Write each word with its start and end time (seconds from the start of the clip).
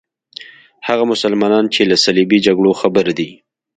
هغه 0.87 1.03
مسلمانان 1.11 1.65
چې 1.73 1.81
له 1.89 1.95
صلیبي 2.05 2.39
جګړو 2.45 2.71
خبر 2.81 3.05
دي. 3.17 3.29